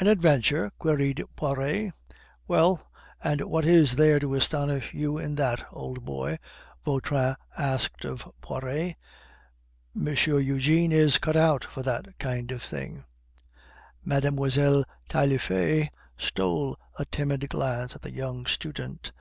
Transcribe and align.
"An 0.00 0.08
adventure?" 0.08 0.72
queried 0.80 1.22
Poiret. 1.36 1.92
"Well, 2.48 2.80
and 3.22 3.40
what 3.42 3.64
is 3.64 3.94
there 3.94 4.18
to 4.18 4.34
astonish 4.34 4.92
you 4.92 5.16
in 5.16 5.36
that, 5.36 5.64
old 5.70 6.04
boy?" 6.04 6.38
Vautrin 6.84 7.36
asked 7.56 8.04
of 8.04 8.28
Poiret. 8.40 8.96
"M. 9.94 10.08
Eugene 10.26 10.90
is 10.90 11.18
cut 11.18 11.36
out 11.36 11.62
for 11.62 11.84
that 11.84 12.18
kind 12.18 12.50
of 12.50 12.60
thing." 12.62 13.04
Mlle. 14.04 14.84
Taillefer 15.08 15.88
stole 16.18 16.76
a 16.98 17.04
timid 17.04 17.48
glance 17.48 17.94
at 17.94 18.02
the 18.02 18.12
young 18.12 18.46
student. 18.46 19.12